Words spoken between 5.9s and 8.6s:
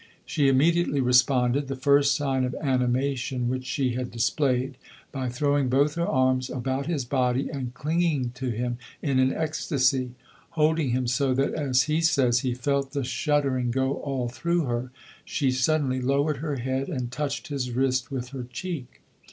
her arms about his body and clinging to